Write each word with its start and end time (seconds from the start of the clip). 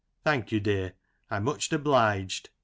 Thank 0.23 0.51
you, 0.51 0.59
dear, 0.59 0.93
I'm 1.29 1.43
much 1.43 1.71
obliged. 1.71 2.49